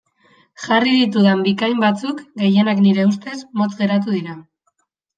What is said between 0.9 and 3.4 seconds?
ditudan bikain batzuk, gehienak nire ustez,